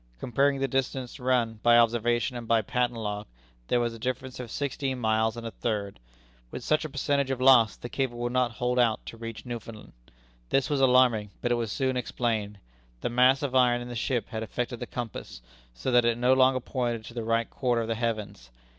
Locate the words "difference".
3.99-4.39